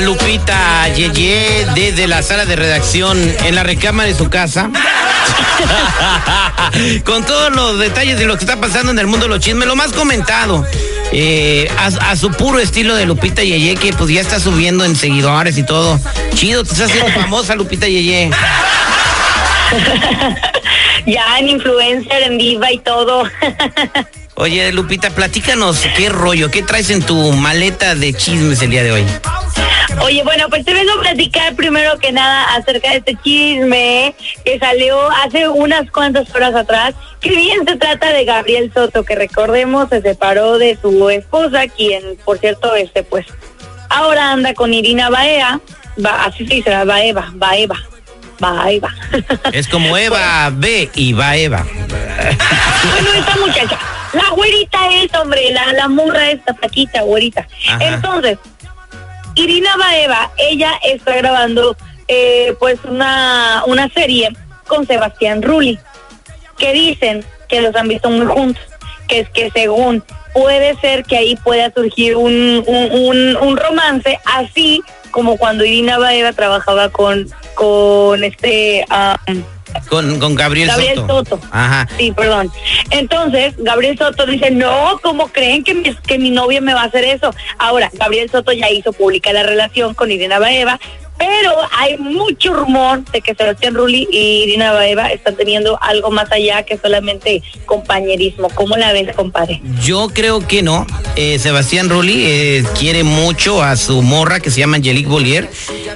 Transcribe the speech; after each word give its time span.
A 0.00 0.02
Lupita 0.02 0.88
Yeye 0.94 1.66
desde 1.74 2.06
la 2.06 2.22
sala 2.22 2.46
de 2.46 2.56
redacción 2.56 3.18
en 3.44 3.54
la 3.54 3.62
recámara 3.62 4.08
de 4.08 4.14
su 4.14 4.30
casa. 4.30 4.70
Con 7.04 7.24
todos 7.24 7.54
los 7.54 7.78
detalles 7.78 8.18
de 8.18 8.24
lo 8.24 8.36
que 8.36 8.44
está 8.44 8.56
pasando 8.58 8.92
en 8.92 8.98
el 8.98 9.06
mundo 9.06 9.26
de 9.26 9.30
los 9.30 9.40
chismes, 9.40 9.68
lo 9.68 9.76
más 9.76 9.92
comentado. 9.92 10.64
eh, 11.12 11.70
a, 11.78 11.86
a 12.10 12.16
su 12.16 12.30
puro 12.30 12.58
estilo 12.60 12.94
de 12.94 13.04
Lupita 13.04 13.42
Yeye, 13.42 13.74
que 13.76 13.92
pues 13.92 14.10
ya 14.10 14.20
está 14.22 14.40
subiendo 14.40 14.84
en 14.84 14.96
seguidores 14.96 15.58
y 15.58 15.64
todo. 15.64 16.00
Chido, 16.34 16.64
te 16.64 16.72
estás 16.72 16.90
haciendo 16.90 17.12
famosa, 17.12 17.54
Lupita 17.54 17.86
Yeye. 17.86 18.30
ya 21.06 21.38
en 21.38 21.48
influencer, 21.48 22.22
en 22.22 22.38
viva 22.38 22.72
y 22.72 22.78
todo. 22.78 23.24
Oye, 24.36 24.72
Lupita, 24.72 25.10
platícanos 25.10 25.80
qué 25.96 26.08
rollo, 26.08 26.50
qué 26.50 26.62
traes 26.62 26.90
en 26.90 27.02
tu 27.02 27.32
maleta 27.32 27.94
de 27.94 28.14
chismes 28.14 28.62
el 28.62 28.70
día 28.70 28.82
de 28.82 28.92
hoy. 28.92 29.04
Oye, 30.02 30.22
bueno, 30.24 30.48
pues 30.48 30.64
te 30.64 30.72
vengo 30.72 30.92
a 30.92 31.00
platicar 31.00 31.54
primero 31.54 31.98
que 31.98 32.10
nada 32.10 32.54
acerca 32.54 32.90
de 32.90 32.96
este 32.98 33.16
chisme 33.22 34.14
que 34.44 34.58
salió 34.58 34.98
hace 35.10 35.48
unas 35.48 35.90
cuantas 35.90 36.34
horas 36.34 36.54
atrás. 36.54 36.94
Que 37.20 37.30
bien 37.30 37.66
se 37.66 37.76
trata 37.76 38.12
de 38.12 38.24
Gabriel 38.24 38.70
Soto, 38.72 39.04
que 39.04 39.14
recordemos 39.14 39.88
se 39.90 40.00
separó 40.00 40.58
de 40.58 40.78
su 40.80 41.10
esposa, 41.10 41.68
quien, 41.68 42.16
por 42.24 42.38
cierto, 42.38 42.74
este, 42.74 43.02
pues, 43.02 43.26
ahora 43.90 44.32
anda 44.32 44.54
con 44.54 44.72
Irina 44.72 45.10
Baea, 45.10 45.60
va, 46.04 46.24
así 46.24 46.46
se 46.46 46.54
dice, 46.54 46.70
Baeva, 46.84 47.30
Baeva, 47.34 47.76
Baeva. 48.38 48.94
Es 49.52 49.68
como 49.68 49.98
Eva 49.98 50.50
B 50.50 50.88
y 50.94 51.12
va 51.12 51.36
Eva. 51.36 51.66
bueno, 52.90 53.12
esta 53.12 53.36
muchacha, 53.36 53.78
la 54.14 54.30
güerita 54.30 54.78
es, 54.94 55.14
hombre, 55.14 55.52
la, 55.52 55.74
la 55.74 55.88
murra 55.88 56.30
esta, 56.30 56.54
paquita, 56.54 57.02
güerita. 57.02 57.46
Ajá. 57.68 57.84
Entonces, 57.84 58.38
Irina 59.40 59.74
Baeva, 59.78 60.30
ella 60.36 60.78
está 60.82 61.16
grabando 61.16 61.74
eh, 62.08 62.54
pues 62.58 62.78
una, 62.84 63.62
una 63.66 63.88
serie 63.88 64.28
con 64.66 64.86
Sebastián 64.86 65.40
Rulli, 65.40 65.78
que 66.58 66.74
dicen 66.74 67.24
que 67.48 67.62
los 67.62 67.74
han 67.74 67.88
visto 67.88 68.10
muy 68.10 68.26
juntos, 68.26 68.62
que 69.08 69.20
es 69.20 69.30
que 69.30 69.50
según 69.50 70.04
puede 70.34 70.76
ser 70.80 71.04
que 71.04 71.16
ahí 71.16 71.36
pueda 71.36 71.72
surgir 71.72 72.16
un, 72.16 72.62
un, 72.66 73.56
romance, 73.56 74.20
así 74.26 74.82
como 75.10 75.38
cuando 75.38 75.64
Irina 75.64 75.98
Baeva 75.98 76.34
trabajaba 76.34 76.90
con, 76.90 77.26
con 77.54 78.22
este... 78.22 78.84
Con, 79.88 80.18
con 80.20 80.34
Gabriel, 80.34 80.68
Gabriel 80.68 80.96
Soto. 80.96 81.24
Soto. 81.24 81.40
Ajá. 81.50 81.88
Sí, 81.96 82.12
perdón. 82.12 82.50
Entonces, 82.90 83.54
Gabriel 83.58 83.98
Soto 83.98 84.26
dice, 84.26 84.50
no, 84.50 84.98
¿cómo 85.02 85.28
creen 85.28 85.64
que 85.64 85.74
mi, 85.74 85.94
que 85.94 86.18
mi 86.18 86.30
novia 86.30 86.60
me 86.60 86.74
va 86.74 86.82
a 86.82 86.86
hacer 86.86 87.04
eso? 87.04 87.34
Ahora, 87.58 87.90
Gabriel 87.94 88.30
Soto 88.30 88.52
ya 88.52 88.70
hizo 88.70 88.92
pública 88.92 89.32
la 89.32 89.42
relación 89.42 89.94
con 89.94 90.10
Irina 90.10 90.38
Baeva, 90.38 90.78
pero 91.20 91.52
hay 91.76 91.98
mucho 91.98 92.54
rumor 92.54 93.04
de 93.12 93.20
que 93.20 93.34
Sebastián 93.34 93.74
Rulli 93.74 94.08
y 94.10 94.44
Irina 94.44 94.72
Baeva 94.72 95.08
están 95.08 95.36
teniendo 95.36 95.78
algo 95.82 96.10
más 96.10 96.32
allá 96.32 96.62
que 96.62 96.78
solamente 96.78 97.42
compañerismo. 97.66 98.48
¿Cómo 98.54 98.78
la 98.78 98.94
ves, 98.94 99.14
compadre? 99.14 99.60
Yo 99.84 100.08
creo 100.14 100.46
que 100.48 100.62
no. 100.62 100.86
Eh, 101.16 101.38
Sebastián 101.38 101.90
Rulli 101.90 102.24
eh, 102.24 102.64
quiere 102.78 103.04
mucho 103.04 103.62
a 103.62 103.76
su 103.76 104.00
morra 104.00 104.40
que 104.40 104.50
se 104.50 104.60
llama 104.60 104.78
Angelique 104.78 105.10
Bollier 105.10 105.50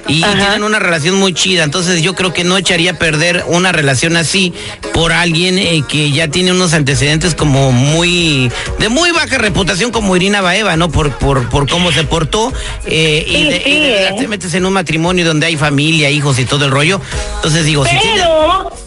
y 0.07 0.21
Ajá. 0.21 0.35
tienen 0.35 0.63
una 0.63 0.77
relación 0.77 1.15
muy 1.15 1.33
chida. 1.33 1.63
Entonces 1.63 2.03
yo 2.03 2.13
creo 2.13 2.31
que 2.31 2.43
no 2.43 2.55
echaría 2.55 2.91
a 2.91 2.99
perder 2.99 3.45
una 3.47 3.71
relación 3.71 4.17
así 4.17 4.53
por 4.93 5.11
alguien 5.11 5.57
eh, 5.57 5.83
que 5.89 6.11
ya 6.11 6.27
tiene 6.27 6.51
unos 6.51 6.73
antecedentes 6.75 7.33
como 7.33 7.71
muy 7.71 8.51
de 8.77 8.89
muy 8.89 9.09
baja 9.11 9.39
reputación 9.39 9.91
como 9.91 10.15
Irina 10.15 10.41
Baeva, 10.41 10.77
¿no? 10.77 10.91
Por 10.91 11.17
por, 11.17 11.49
por 11.49 11.67
cómo 11.67 11.91
se 11.91 12.03
portó 12.03 12.53
y, 12.85 12.89
de, 12.89 13.61
sí, 13.63 13.71
y 13.71 13.79
de 13.79 13.89
verdad 13.89 14.15
te 14.19 14.27
metes 14.27 14.53
en 14.53 14.67
un 14.67 14.73
matrimonio 14.73 15.14
donde 15.23 15.45
hay 15.47 15.57
familia, 15.57 16.09
hijos 16.09 16.39
y 16.39 16.45
todo 16.45 16.65
el 16.65 16.71
rollo. 16.71 16.99
Entonces 17.35 17.65
digo, 17.65 17.85
si 17.85 17.97
tienes, 17.97 18.23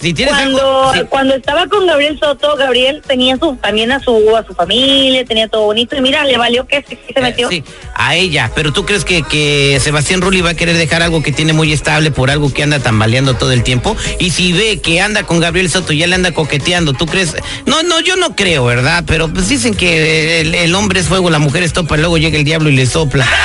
si 0.00 0.14
tienes 0.14 0.34
cuando, 0.34 0.58
algo- 0.58 0.92
sí. 0.94 1.00
cuando 1.08 1.34
estaba 1.34 1.66
con 1.66 1.86
Gabriel 1.86 2.18
Soto, 2.18 2.56
Gabriel 2.56 3.02
tenía 3.06 3.36
su, 3.36 3.56
también 3.56 3.92
a 3.92 4.00
su, 4.00 4.36
a 4.36 4.44
su 4.44 4.54
familia, 4.54 5.24
tenía 5.24 5.48
todo 5.48 5.62
bonito 5.62 5.96
y 5.96 6.00
mira, 6.00 6.24
le 6.24 6.36
valió 6.36 6.66
que 6.66 6.82
se, 6.82 6.98
se 7.12 7.20
metió. 7.20 7.48
Sí, 7.48 7.62
a 7.94 8.14
ella. 8.16 8.50
Pero 8.54 8.72
tú 8.72 8.84
crees 8.84 9.04
que, 9.04 9.22
que 9.22 9.78
Sebastián 9.80 10.20
Rulli 10.20 10.40
va 10.40 10.50
a 10.50 10.54
querer 10.54 10.76
dejar 10.76 11.02
algo 11.02 11.22
que 11.22 11.32
tiene 11.32 11.52
muy 11.52 11.72
estable 11.72 12.10
por 12.10 12.30
algo 12.30 12.52
que 12.52 12.62
anda 12.62 12.78
tambaleando 12.80 13.34
todo 13.34 13.52
el 13.52 13.62
tiempo. 13.62 13.96
Y 14.18 14.30
si 14.30 14.52
ve 14.52 14.80
que 14.80 15.00
anda 15.00 15.22
con 15.24 15.40
Gabriel 15.40 15.70
Soto 15.70 15.92
y 15.92 15.98
ya 15.98 16.06
le 16.06 16.14
anda 16.14 16.32
coqueteando, 16.32 16.92
¿tú 16.92 17.06
crees? 17.06 17.36
No, 17.66 17.82
no, 17.82 18.00
yo 18.00 18.16
no 18.16 18.34
creo, 18.36 18.64
¿verdad? 18.64 19.04
Pero 19.06 19.28
pues 19.28 19.48
dicen 19.48 19.74
que 19.74 20.40
el, 20.40 20.54
el 20.54 20.74
hombre 20.74 21.00
es 21.00 21.06
fuego, 21.06 21.30
la 21.30 21.38
mujer 21.38 21.62
es 21.62 21.72
topa, 21.72 21.96
luego 21.96 22.18
llega 22.18 22.36
el 22.38 22.44
diablo 22.44 22.68
y 22.70 22.74
le 22.76 22.86
sopla. 22.86 23.26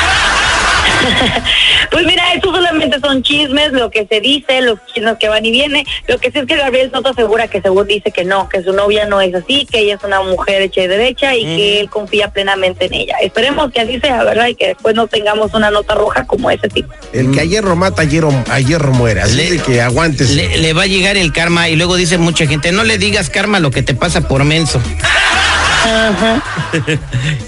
Pues 1.91 2.05
mira, 2.07 2.22
eso 2.35 2.51
solamente 2.53 2.99
son 2.99 3.23
chismes, 3.23 3.71
lo 3.71 3.89
que 3.91 4.05
se 4.07 4.19
dice, 4.21 4.61
los 4.61 4.79
chismes 4.93 5.17
que 5.19 5.29
van 5.29 5.45
y 5.45 5.51
vienen. 5.51 5.85
Lo 6.07 6.17
que 6.17 6.31
sí 6.31 6.39
es 6.39 6.45
que 6.45 6.55
Gabriel 6.55 6.91
Soto 6.93 7.09
asegura 7.09 7.47
que 7.47 7.61
según 7.61 7.87
dice 7.87 8.11
que 8.11 8.23
no, 8.25 8.49
que 8.49 8.61
su 8.63 8.73
novia 8.73 9.05
no 9.05 9.21
es 9.21 9.33
así, 9.35 9.65
que 9.71 9.79
ella 9.79 9.95
es 9.95 10.03
una 10.03 10.21
mujer 10.21 10.61
hecha 10.61 10.81
y 10.81 10.87
derecha 10.87 11.35
y 11.35 11.43
que 11.43 11.79
él 11.81 11.89
confía 11.89 12.29
plenamente 12.29 12.85
en 12.85 12.93
ella. 12.93 13.15
Esperemos 13.21 13.71
que 13.71 13.81
así 13.81 13.99
sea, 13.99 14.23
¿verdad? 14.23 14.47
Y 14.47 14.55
que 14.55 14.67
después 14.67 14.95
no 14.95 15.07
tengamos 15.07 15.53
una 15.53 15.71
nota 15.71 15.95
roja 15.95 16.25
como 16.25 16.49
ese 16.51 16.67
tipo. 16.69 16.93
El 17.13 17.31
que 17.31 17.41
ayer 17.41 17.63
mata, 17.63 18.01
ayer, 18.01 18.23
ayer 18.49 18.81
muere. 18.87 19.21
Así 19.21 19.35
Le- 19.35 19.51
de 19.51 19.59
que 19.59 19.81
aguantes. 19.81 20.31
Le, 20.31 20.57
le 20.57 20.73
va 20.73 20.83
a 20.83 20.87
llegar 20.87 21.17
el 21.17 21.31
karma 21.33 21.69
y 21.69 21.75
luego 21.75 21.95
dice 21.95 22.17
mucha 22.17 22.45
gente, 22.47 22.71
no 22.71 22.83
le 22.83 22.97
digas 22.97 23.29
karma 23.29 23.59
lo 23.59 23.71
que 23.71 23.83
te 23.83 23.93
pasa 23.93 24.27
por 24.27 24.43
menso. 24.43 24.81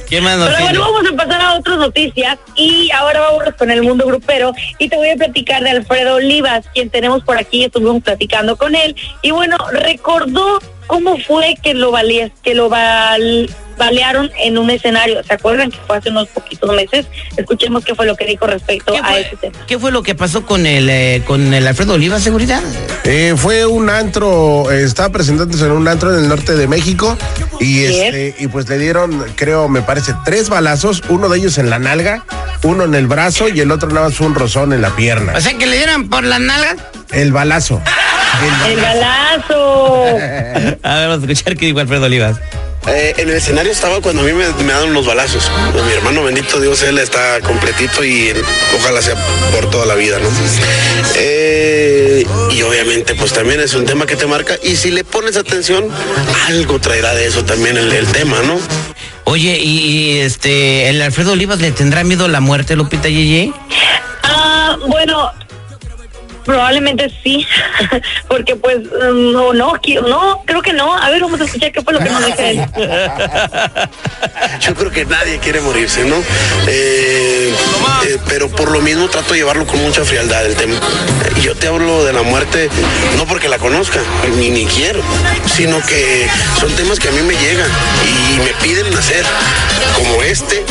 ¿Qué 0.10 0.22
más 0.22 0.38
Pero 0.38 0.60
bueno, 0.60 0.82
vamos 0.82 1.12
a 1.12 1.16
pasar 1.16 1.42
a 1.42 1.54
otras 1.56 1.78
noticias 1.78 2.38
y 2.56 2.92
ahora 2.92 3.22
vamos 3.22 3.44
con 3.58 3.72
el 3.72 3.82
mundo 3.82 4.06
grupero 4.06 4.54
y 4.78 4.90
te 4.90 4.96
voy 4.98 5.10
a 5.10 5.16
platicar 5.16 5.64
de 5.64 5.70
Alfredo 5.72 6.16
Olivas, 6.16 6.66
quien 6.74 6.90
tenemos 6.90 7.24
por 7.24 7.38
aquí, 7.38 7.64
estuvimos 7.64 8.04
platicando 8.04 8.58
con 8.58 8.76
él 8.76 8.96
y 9.22 9.32
bueno, 9.32 9.58
recordó 9.72 10.60
cómo 10.88 11.18
fue 11.18 11.56
que 11.62 11.74
lo 11.74 11.92
valía, 11.92 12.30
que 12.44 12.54
lo 12.56 12.70
val- 12.70 13.50
balearon 13.78 14.32
en 14.40 14.58
un 14.58 14.70
escenario. 14.70 15.24
¿Se 15.24 15.34
acuerdan 15.34 15.72
que 15.72 15.78
fue 15.86 15.98
hace 15.98 16.10
unos 16.10 16.28
poquitos 16.30 16.74
meses? 16.76 17.06
Escuchemos 17.38 17.84
qué 17.84 17.96
fue 17.96 18.06
lo 18.06 18.16
que 18.16 18.26
dijo 18.26 18.48
respecto 18.48 18.94
¿Qué 18.94 19.00
a 19.04 19.20
ese 19.20 19.36
tema. 19.36 19.58
qué 19.68 19.80
fue 19.80 19.92
lo 19.92 20.04
que 20.04 20.16
pasó 20.16 20.46
con 20.46 20.66
el, 20.66 20.90
eh, 20.90 21.24
con 21.26 21.54
el 21.54 21.68
Alfredo 21.68 21.94
Oliva, 21.94 22.20
seguridad? 22.20 22.62
Eh, 23.04 23.34
fue 23.38 23.66
un 23.66 23.90
antro, 23.90 24.72
eh, 24.72 24.84
estaba 24.84 25.10
presentándose 25.10 25.66
en 25.66 25.72
un 25.72 25.88
antro 25.88 26.14
en 26.14 26.24
el 26.24 26.30
norte 26.30 26.56
de 26.56 26.68
México 26.68 27.18
y 27.60 27.84
este 27.84 28.36
y 28.40 28.48
pues 28.48 28.68
le 28.70 28.78
dieron, 28.78 29.26
creo, 29.36 29.70
me 29.70 29.82
parece, 29.82 30.14
tres 30.26 30.50
balazos, 30.50 31.04
uno 31.10 31.30
de 31.30 31.38
ellos 31.38 31.58
en 31.58 31.70
la 31.70 31.80
nalga, 31.80 32.26
uno 32.64 32.84
en 32.84 32.96
el 32.96 33.08
brazo 33.08 33.48
y 33.50 33.60
el 33.60 33.72
otro 33.72 33.90
nada 33.90 34.10
más 34.10 34.20
un 34.20 34.36
rozón 34.36 34.74
en 34.74 34.82
la 34.82 34.96
pierna. 34.96 35.34
O 35.36 35.42
sea, 35.42 35.58
que 35.58 35.66
le 35.66 35.78
dieron 35.78 36.10
por 36.10 36.24
las 36.24 36.40
nalgas. 36.40 36.76
El 37.12 37.32
balazo. 37.32 37.82
El 38.68 38.82
balazo. 38.82 40.04
A 40.84 40.96
ver, 40.96 41.08
vamos 41.08 41.28
a 41.28 41.32
escuchar 41.32 41.56
qué 41.56 41.68
dijo 41.68 41.80
Alfredo 41.80 42.06
Olivas. 42.06 42.38
Eh, 42.88 43.16
en 43.18 43.30
el 43.30 43.36
escenario 43.36 43.72
estaba 43.72 44.00
cuando 44.00 44.22
a 44.22 44.26
mí 44.26 44.34
me, 44.34 44.48
me 44.64 44.74
dan 44.74 44.94
los 44.94 45.06
balazos. 45.06 45.50
Mi 45.74 45.94
hermano 45.94 46.24
bendito 46.24 46.60
Dios, 46.60 46.84
él 46.84 47.00
está 47.00 47.42
completito 47.42 48.04
y 48.04 48.34
ojalá 48.78 49.02
sea 49.02 49.16
por 49.52 49.70
toda 49.70 49.86
la 49.86 49.96
vida, 49.96 50.20
¿no? 50.20 50.30
Eh, 51.16 52.26
y 52.52 52.62
obviamente 52.62 53.16
pues 53.16 53.34
también 53.34 53.60
es 53.60 53.74
un 53.74 53.86
tema 53.86 54.06
que 54.06 54.16
te 54.16 54.28
marca 54.28 54.56
y 54.62 54.76
si 54.76 54.92
le 54.92 55.04
pones 55.04 55.36
atención, 55.36 55.90
algo 56.48 56.80
traerá 56.80 57.14
de 57.16 57.26
eso 57.26 57.44
también 57.44 57.78
el, 57.78 57.92
el 57.92 58.06
tema, 58.08 58.42
¿no? 58.44 58.60
Oye, 59.24 59.58
y, 59.60 59.80
y, 59.80 60.18
este, 60.20 60.90
el 60.90 61.02
Alfredo 61.02 61.32
Olivas 61.32 61.60
le 61.60 61.72
tendrá 61.72 62.04
miedo 62.04 62.26
a 62.26 62.28
la 62.28 62.42
muerte, 62.42 62.76
Lupita 62.76 63.10
Yeye. 63.10 63.52
Ah, 64.22 64.78
bueno, 64.88 65.32
Probablemente 66.46 67.12
sí, 67.24 67.46
porque 68.28 68.56
pues 68.56 68.78
mm, 68.78 69.32
no, 69.32 69.54
no, 69.54 69.74
no, 70.08 70.44
creo 70.46 70.62
que 70.62 70.74
no. 70.74 70.96
A 70.96 71.10
ver, 71.10 71.22
vamos 71.22 71.42
a 71.42 71.46
escuchar 71.46 71.72
qué 71.72 71.82
fue 71.82 71.94
lo 71.94 72.00
que 72.00 72.10
nos 72.10 72.26
dice 72.26 72.50
él. 72.52 72.66
Yo 74.62 74.76
creo 74.76 74.92
que 74.92 75.06
nadie 75.06 75.40
quiere 75.40 75.60
morirse, 75.62 76.04
¿no? 76.06 76.16
Eh, 76.68 77.54
eh, 78.08 78.18
pero 78.28 78.50
por 78.50 78.72
lo 78.72 78.82
mismo 78.82 79.08
trato 79.10 79.34
de 79.34 79.40
llevarlo 79.40 79.66
con 79.66 79.82
mucha 79.82 80.06
frialdad 80.06 80.46
el 80.46 80.56
tema. 80.56 80.76
Yo 81.42 81.56
te 81.56 81.68
hablo 81.68 82.04
de 82.06 82.14
la 82.14 82.22
muerte 82.22 82.70
no 83.18 83.26
porque 83.26 83.50
la 83.50 83.58
conozca, 83.58 84.00
ni, 84.38 84.50
ni 84.50 84.66
quiero, 84.66 85.02
sino 85.46 85.82
que 85.86 86.28
son 86.60 86.72
temas 86.74 87.00
que 87.00 87.10
a 87.10 87.12
mí 87.12 87.22
me 87.22 87.36
llegan 87.36 87.70
y 88.06 88.40
me 88.40 88.54
piden 88.62 88.94
nacer, 88.94 89.26
como 89.96 90.22
este. 90.24 90.64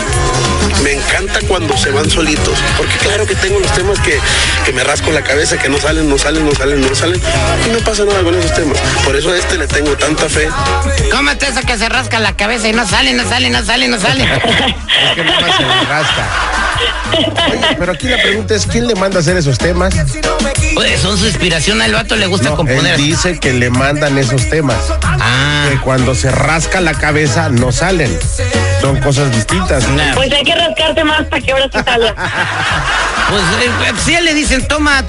Me 0.83 0.93
encanta 0.93 1.41
cuando 1.47 1.77
se 1.77 1.91
van 1.91 2.11
solitos, 2.11 2.59
porque 2.77 2.95
que 3.27 3.35
tengo 3.35 3.59
los 3.61 3.73
temas 3.73 3.99
que, 4.01 4.19
que 4.65 4.73
me 4.73 4.85
rasco 4.85 5.11
la 5.11 5.23
cabeza, 5.23 5.59
que 5.59 5.69
no 5.69 5.79
salen, 5.79 6.09
no 6.09 6.19
salen, 6.19 6.45
no 6.47 6.55
salen, 6.55 6.81
no 6.81 6.95
salen, 6.95 7.21
y 7.67 7.71
no 7.73 7.79
pasa 7.81 8.05
nada 8.05 8.23
con 8.23 8.35
esos 8.39 8.53
temas. 8.55 8.79
Por 9.05 9.17
eso 9.17 9.31
a 9.31 9.37
este 9.37 9.57
le 9.59 9.67
tengo 9.67 9.91
tanta 9.97 10.29
fe. 10.29 10.49
Cómete 11.11 11.47
eso 11.49 11.61
que 11.63 11.77
se 11.79 11.89
rasca 11.89 12.19
la 12.21 12.37
cabeza 12.37 12.69
y 12.69 12.73
no 12.73 12.87
sale, 12.87 13.13
no 13.15 13.29
sale, 13.29 13.51
no 13.51 13.65
sale, 13.65 13.89
no 13.89 13.99
sale. 14.01 14.25
Es 14.25 15.15
que 15.15 15.25
nada 15.25 15.41
más 15.41 15.57
se 15.57 15.63
le 15.63 15.81
rasca. 15.89 16.27
Oye, 17.51 17.77
pero 17.79 17.93
aquí 17.93 18.09
la 18.09 18.17
pregunta 18.21 18.55
es, 18.55 18.67
¿quién 18.67 18.87
le 18.89 18.95
manda 18.95 19.19
a 19.19 19.21
hacer 19.21 19.37
esos 19.37 19.59
temas? 19.59 19.95
Oye, 20.77 20.99
son 20.99 21.17
su 21.19 21.27
inspiración, 21.27 21.81
al 21.81 21.93
vato 21.93 22.17
le 22.17 22.27
gusta 22.27 22.51
No, 22.51 22.57
componer. 22.57 22.95
él 22.95 22.97
dice 22.97 23.39
que 23.39 23.53
le 23.53 23.71
mandan 23.71 24.19
esos 24.19 24.49
temas. 24.51 24.77
Ah, 25.03 25.67
Que 25.71 25.79
cuando 25.79 26.15
se 26.15 26.31
rasca 26.31 26.81
la 26.81 26.95
cabeza 26.95 27.49
no 27.51 27.71
salen. 27.73 28.19
Son 28.85 29.01
cosas 29.01 29.35
distintas. 29.35 29.89
nah. 29.89 30.15
Pues 30.15 30.31
hay 30.31 30.45
que 30.45 30.55
rascarse 30.55 31.05
más 31.05 31.25
para 31.25 31.41
que 31.41 31.53
ahora 31.53 31.71
sí 31.73 31.79
salga. 31.85 32.15
Pues 33.31 33.43
eh, 33.43 33.93
si 34.05 34.15
a 34.15 34.19
él 34.19 34.27
le 34.27 34.35
dicen, 34.35 34.69
toma 34.69 35.03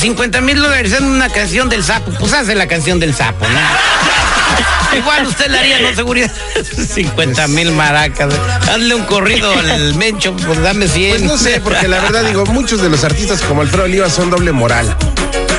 50 0.00 0.40
mil 0.40 0.60
dólares 0.60 0.92
en 0.92 1.04
una 1.04 1.28
canción 1.28 1.68
del 1.68 1.84
sapo, 1.84 2.10
pues 2.18 2.32
hace 2.32 2.56
la 2.56 2.66
canción 2.66 2.98
del 2.98 3.14
sapo, 3.14 3.46
¿no? 3.46 4.98
Igual 4.98 5.28
usted 5.28 5.46
le 5.46 5.58
haría, 5.60 5.80
¿no? 5.80 5.94
Seguridad. 5.94 6.32
50 6.94 7.46
mil 7.46 7.70
maracas. 7.70 8.34
Hazle 8.68 8.96
un 8.96 9.04
corrido 9.04 9.52
al 9.56 9.94
Mencho, 9.94 10.34
pues 10.34 10.60
dame 10.60 10.88
100. 10.88 11.10
Pues 11.10 11.22
no 11.22 11.38
sé, 11.38 11.60
porque 11.60 11.86
la 11.86 12.00
verdad 12.00 12.24
digo, 12.24 12.44
muchos 12.46 12.82
de 12.82 12.88
los 12.88 13.04
artistas 13.04 13.40
como 13.42 13.62
Alfredo 13.62 13.84
Oliva 13.84 14.10
son 14.10 14.30
doble 14.30 14.50
moral. 14.50 14.96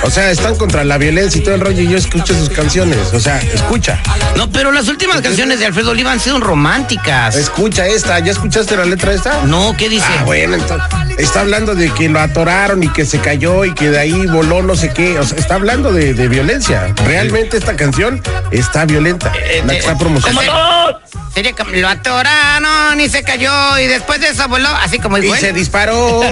O 0.04 0.10
sea, 0.10 0.32
están 0.32 0.56
contra 0.56 0.84
la 0.84 0.98
violencia 0.98 1.40
y 1.40 1.44
todo 1.44 1.56
el 1.56 1.62
rollo 1.62 1.82
y 1.82 1.88
yo 1.88 1.98
escucho 1.98 2.34
sus 2.34 2.50
canciones. 2.50 2.98
O 3.14 3.20
sea, 3.20 3.38
escucha, 3.40 4.00
No, 4.36 4.50
pero 4.52 4.72
las 4.72 4.88
últimas 4.88 5.22
canciones 5.22 5.60
de 5.60 5.68
Alfredo 5.68 5.92
Oliva 5.92 6.12
han 6.12 6.20
sido 6.20 6.40
románticas. 6.40 7.36
escucha 7.36 7.86
esta. 7.88 8.18
¿Ya 8.20 8.32
escuchaste 8.32 8.76
la 8.76 8.86
letra 8.86 9.14
esta? 9.14 9.44
No, 9.46 9.76
¿qué 9.78 9.90
dice? 9.90 10.06
Ah, 10.20 10.24
bueno, 10.24 10.56
entonces, 10.56 10.88
está 11.20 11.42
hablando 11.42 11.76
de 11.76 11.90
que 11.92 12.10
lo 12.10 12.20
atoraron 12.20 12.82
y 12.84 12.90
que 12.90 13.06
se 13.06 13.20
cayó 13.20 13.64
y 13.66 13.74
que 13.74 13.90
de 13.92 14.00
ahí 14.00 14.26
voló 14.28 14.64
no 14.64 14.76
sé 14.76 14.90
qué. 14.92 15.20
O 15.20 15.24
sea, 15.24 15.38
está 15.38 15.56
hablando 15.56 15.92
de, 15.94 16.14
de 16.14 16.28
violencia. 16.28 16.94
Realmente 17.06 17.58
esta 17.58 17.76
canción 17.76 18.22
está 18.52 18.86
violenta. 18.86 19.32
Eh, 19.36 19.62
La 19.66 19.74
eh, 19.74 19.76
que 19.76 19.78
está 19.80 19.94
Como 19.94 20.00
promocionando. 20.00 21.00
Sería 21.34 21.54
como, 21.54 21.72
lo 21.72 21.88
atoraron 21.88 23.00
y 23.00 23.08
se 23.08 23.24
cayó 23.24 23.80
y 23.80 23.88
después 23.88 24.20
de 24.20 24.30
eso 24.30 24.48
voló, 24.50 24.68
así 24.68 25.00
como 25.00 25.18
el 25.18 25.26
Y 25.26 25.32
se 25.32 25.54
disparó. 25.54 26.22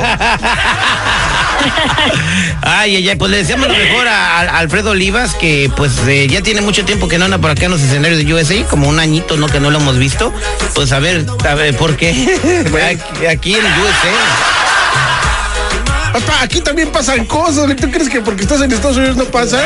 Ay, 2.61 2.95
ay, 2.97 3.09
ay, 3.09 3.15
pues 3.15 3.31
le 3.31 3.37
deseamos 3.37 3.67
lo 3.67 3.73
mejor 3.73 4.07
a, 4.07 4.39
a 4.39 4.59
Alfredo 4.59 4.91
Olivas, 4.91 5.33
que 5.35 5.71
pues 5.75 5.91
eh, 6.07 6.27
ya 6.27 6.41
tiene 6.41 6.61
mucho 6.61 6.85
tiempo 6.85 7.07
que 7.07 7.17
no 7.17 7.25
anda 7.25 7.37
por 7.37 7.51
acá 7.51 7.65
en 7.65 7.71
los 7.71 7.81
escenarios 7.81 8.23
de 8.23 8.33
USA, 8.33 8.63
como 8.69 8.87
un 8.87 8.99
añito, 8.99 9.37
¿no? 9.37 9.47
Que 9.47 9.59
no 9.59 9.69
lo 9.69 9.79
hemos 9.79 9.97
visto. 9.97 10.33
Pues 10.75 10.91
a 10.91 10.99
ver, 10.99 11.25
a 11.47 11.55
ver, 11.55 11.75
¿por 11.75 11.97
qué? 11.97 12.09
aquí, 12.89 13.25
aquí 13.25 13.53
en 13.55 13.65
USA. 13.65 14.58
Papá, 16.13 16.41
aquí 16.41 16.61
también 16.61 16.89
pasan 16.91 17.25
cosas. 17.25 17.75
¿Tú 17.75 17.89
crees 17.91 18.09
que 18.09 18.21
porque 18.21 18.43
estás 18.43 18.61
en 18.61 18.71
Estados 18.71 18.97
Unidos 18.97 19.15
no 19.17 19.25
pasa? 19.25 19.61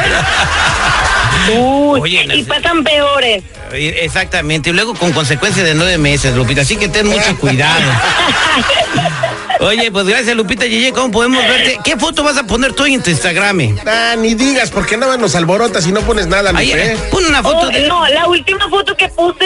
Uy, 1.57 1.99
Oye, 2.01 2.27
y 2.35 2.43
pasan 2.43 2.83
peores. 2.83 3.43
Eh, 3.71 3.99
Exactamente, 4.01 4.69
y 4.69 4.73
luego 4.73 4.93
con 4.93 5.11
consecuencia 5.13 5.63
de 5.63 5.73
nueve 5.73 5.97
meses, 5.97 6.35
Lupita, 6.35 6.61
así 6.61 6.75
que 6.77 6.89
ten 6.89 7.07
mucho 7.07 7.35
cuidado. 7.39 7.81
Oye, 9.59 9.91
pues 9.91 10.05
gracias, 10.05 10.35
Lupita 10.35 10.65
Yeye, 10.65 10.91
¿cómo 10.91 11.09
podemos 11.11 11.41
verte? 11.43 11.79
¿Qué 11.83 11.95
foto 11.95 12.23
vas 12.23 12.37
a 12.37 12.43
poner 12.43 12.73
tú 12.73 12.85
en 12.85 13.01
tu 13.01 13.09
Instagram? 13.09 13.77
Ah, 13.87 14.15
ni 14.17 14.35
digas, 14.35 14.69
porque 14.71 14.97
nada 14.97 15.15
nos 15.17 15.35
alborotas 15.35 15.87
y 15.87 15.91
no 15.91 16.01
pones 16.01 16.27
nada, 16.27 16.51
Ahí, 16.53 16.67
Lupe. 16.67 16.93
eh, 16.93 16.97
pon 17.11 17.25
una 17.25 17.41
foto 17.41 17.67
Oh, 17.67 17.69
de... 17.69 17.87
no, 17.87 18.05
la 18.09 18.27
última 18.27 18.67
foto 18.69 18.95
que 18.97 19.07
puse 19.09 19.42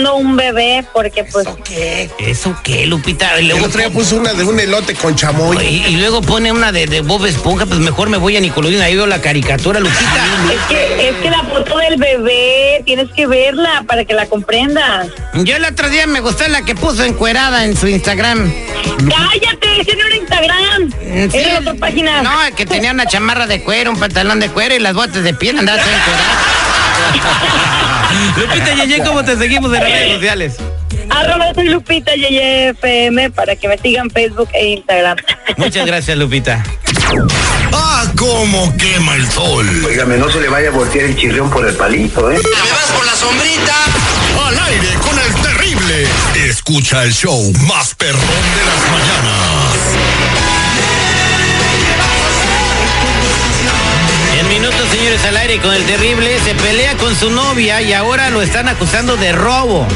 un 0.00 0.36
bebé 0.36 0.84
porque 0.92 1.24
pues 1.24 1.46
¿Qué? 1.64 2.10
¿Eso 2.18 2.54
qué, 2.64 2.86
Lupita? 2.86 3.36
Y 3.36 3.40
El 3.42 3.48
luego, 3.48 3.66
otro 3.66 3.80
día 3.80 3.90
puso 3.90 4.16
una 4.16 4.32
de 4.32 4.44
un 4.44 4.58
elote 4.58 4.94
con 4.94 5.14
chamoy. 5.14 5.56
y, 5.64 5.84
y 5.86 5.96
luego 5.96 6.22
pone 6.22 6.50
una 6.50 6.72
de, 6.72 6.86
de 6.86 7.00
Bob 7.02 7.24
Esponja, 7.26 7.66
pues 7.66 7.78
mejor 7.80 8.08
me 8.08 8.16
voy 8.16 8.36
a 8.36 8.40
Nickelodeon, 8.40 8.82
ahí 8.82 8.96
veo 8.96 9.06
la 9.06 9.20
caricatura, 9.20 9.80
Lupita. 9.80 10.24
es 10.52 10.60
que 10.68 11.08
es 11.08 11.14
que 11.16 11.30
la 11.30 11.42
foto 11.44 11.78
del 11.78 11.96
bebé 11.96 12.82
tienes 12.84 13.10
que 13.14 13.26
verla 13.26 13.84
para 13.86 14.04
que 14.04 14.14
la 14.14 14.26
comprendas. 14.26 15.08
Yo 15.34 15.56
el 15.56 15.64
otro 15.64 15.88
día 15.90 16.06
me 16.06 16.20
gustó 16.20 16.46
la 16.48 16.62
que 16.62 16.74
puso 16.74 17.04
encuerada 17.04 17.64
en 17.64 17.76
su 17.76 17.86
Instagram. 17.88 18.52
Cállate, 19.08 19.80
ese 19.80 19.96
no 19.96 20.06
era 20.06 20.16
Instagram. 20.16 20.82
Mm, 20.84 21.30
Sí. 21.30 21.38
Era 21.38 21.58
otra 21.60 21.74
página. 21.74 22.22
No, 22.22 22.30
que 22.56 22.66
tenía 22.66 22.90
una 22.92 23.06
chamarra 23.06 23.46
de 23.46 23.62
cuero, 23.62 23.90
un 23.90 23.98
pantalón 23.98 24.40
de 24.40 24.48
cuero 24.48 24.74
y 24.74 24.78
las 24.78 24.94
botas 24.94 25.22
de 25.22 25.34
piel, 25.34 25.58
andaba 25.58 25.78
encuerada. 25.78 26.38
Lupita 28.36 28.74
Yeye, 28.74 29.02
¿cómo 29.02 29.24
te 29.24 29.36
seguimos 29.36 29.72
en 29.74 29.80
las 29.80 29.90
redes 29.90 30.12
sociales? 30.14 30.56
Arroba 31.10 31.54
soy 31.54 31.68
Lupita 31.68 32.14
Yeye 32.14 32.70
FM 32.70 33.30
para 33.30 33.56
que 33.56 33.68
me 33.68 33.78
sigan 33.78 34.10
Facebook 34.10 34.48
e 34.52 34.68
Instagram. 34.74 35.16
Muchas 35.56 35.86
gracias, 35.86 36.16
Lupita. 36.16 36.62
¡Ah, 37.72 38.04
cómo 38.16 38.74
quema 38.76 39.16
el 39.16 39.30
sol! 39.30 39.66
Óigame, 39.84 40.16
no 40.16 40.30
se 40.30 40.40
le 40.40 40.48
vaya 40.48 40.68
a 40.68 40.72
voltear 40.72 41.06
el 41.06 41.16
chirrión 41.16 41.50
por 41.50 41.66
el 41.66 41.74
palito, 41.74 42.30
¿eh? 42.30 42.38
¿Me 42.38 42.70
vas 42.70 42.90
por 42.96 43.04
la 43.06 43.14
sombrita? 43.14 43.74
Al 44.46 44.58
aire 44.58 44.88
con 45.00 45.18
el 45.18 45.34
terrible. 45.42 46.06
Escucha 46.46 47.02
el 47.04 47.12
show 47.12 47.52
más 47.66 47.94
perrón 47.94 48.20
de 48.20 48.64
las 48.64 48.90
mañanas. 48.90 49.31
Señores, 54.92 55.24
al 55.24 55.36
aire 55.38 55.58
con 55.58 55.72
el 55.72 55.84
terrible, 55.84 56.38
se 56.40 56.54
pelea 56.54 56.96
con 56.96 57.14
su 57.16 57.30
novia 57.30 57.80
y 57.80 57.92
ahora 57.92 58.30
lo 58.30 58.42
están 58.42 58.68
acusando 58.68 59.16
de 59.16 59.32
robo. 59.32 59.86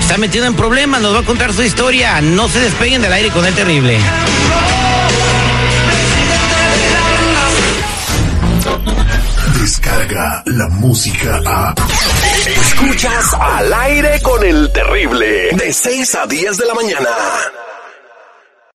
Está 0.00 0.18
metido 0.18 0.46
en 0.46 0.54
problemas, 0.54 1.00
nos 1.00 1.14
va 1.14 1.20
a 1.20 1.24
contar 1.24 1.52
su 1.52 1.62
historia. 1.62 2.20
No 2.20 2.48
se 2.48 2.60
despeguen 2.60 3.02
del 3.02 3.12
aire 3.12 3.30
con 3.30 3.44
el 3.44 3.54
terrible. 3.54 3.98
Descarga 9.60 10.42
la 10.46 10.68
música 10.68 11.40
a. 11.44 11.74
Escuchas 12.46 13.34
al 13.34 13.72
aire 13.72 14.20
con 14.22 14.44
el 14.44 14.70
terrible. 14.72 15.50
De 15.56 15.72
6 15.72 16.14
a 16.14 16.26
10 16.26 16.56
de 16.56 16.66
la 16.66 16.74
mañana. 16.74 17.08